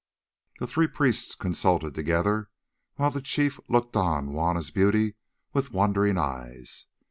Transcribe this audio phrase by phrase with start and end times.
[0.57, 2.49] The three priests consulted together,
[2.95, 5.13] while the chief looked on Juanna's beauty
[5.53, 6.87] with wondering eyes.